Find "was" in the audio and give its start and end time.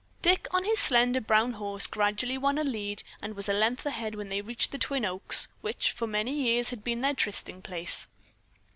3.35-3.47